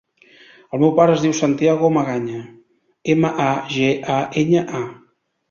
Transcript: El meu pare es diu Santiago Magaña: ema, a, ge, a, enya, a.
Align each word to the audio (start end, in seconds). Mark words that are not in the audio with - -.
El 0.77 0.79
meu 0.83 0.93
pare 0.99 1.13
es 1.17 1.25
diu 1.25 1.35
Santiago 1.39 1.89
Magaña: 1.97 2.41
ema, 3.15 3.33
a, 3.45 3.51
ge, 3.77 3.93
a, 4.17 4.19
enya, 4.45 4.67
a. 4.83 4.85